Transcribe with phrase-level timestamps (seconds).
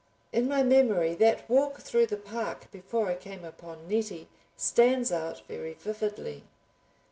[0.33, 4.27] In my memory that walk through the park before I came upon Nettie
[4.57, 6.43] stands out very vividly.